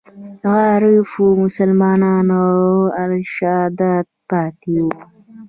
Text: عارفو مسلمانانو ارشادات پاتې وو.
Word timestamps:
عارفو 0.53 1.25
مسلمانانو 1.43 2.45
ارشادات 3.03 4.07
پاتې 4.29 4.75
وو. 4.85 4.93